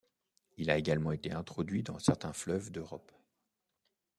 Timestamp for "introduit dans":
1.31-1.99